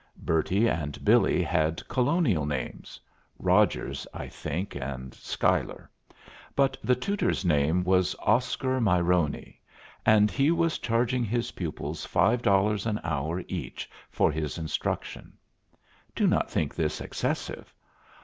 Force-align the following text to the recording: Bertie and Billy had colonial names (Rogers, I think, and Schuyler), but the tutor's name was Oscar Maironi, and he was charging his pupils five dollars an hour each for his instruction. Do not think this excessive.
Bertie 0.17 0.67
and 0.67 1.05
Billy 1.05 1.43
had 1.43 1.87
colonial 1.87 2.43
names 2.43 2.99
(Rogers, 3.37 4.07
I 4.15 4.29
think, 4.29 4.75
and 4.75 5.13
Schuyler), 5.13 5.91
but 6.55 6.75
the 6.83 6.95
tutor's 6.95 7.45
name 7.45 7.83
was 7.83 8.15
Oscar 8.21 8.79
Maironi, 8.81 9.59
and 10.03 10.31
he 10.31 10.49
was 10.49 10.79
charging 10.79 11.23
his 11.23 11.51
pupils 11.51 12.03
five 12.03 12.41
dollars 12.41 12.87
an 12.87 12.99
hour 13.03 13.43
each 13.47 13.87
for 14.09 14.31
his 14.31 14.57
instruction. 14.57 15.33
Do 16.15 16.25
not 16.25 16.49
think 16.49 16.73
this 16.73 16.99
excessive. 16.99 17.71